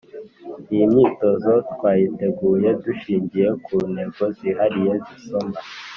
[0.73, 5.57] Iyi myitozo twayiteguye dushingiye ku ntego zihariye z’isomo